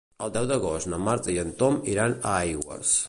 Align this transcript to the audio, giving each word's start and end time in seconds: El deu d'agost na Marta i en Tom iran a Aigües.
El 0.27 0.31
deu 0.35 0.45
d'agost 0.51 0.89
na 0.93 0.99
Marta 1.09 1.35
i 1.35 1.37
en 1.43 1.51
Tom 1.61 1.77
iran 1.93 2.17
a 2.17 2.33
Aigües. 2.39 2.97